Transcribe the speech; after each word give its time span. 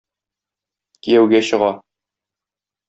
Кияүгә 1.09 1.43
чыга. 1.51 1.71